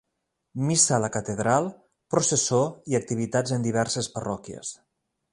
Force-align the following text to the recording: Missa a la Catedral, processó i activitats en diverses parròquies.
Missa 0.67 0.93
a 0.95 0.97
la 1.01 1.09
Catedral, 1.15 1.67
processó 2.15 2.61
i 2.93 2.97
activitats 3.01 3.53
en 3.59 3.67
diverses 3.67 4.09
parròquies. 4.15 4.73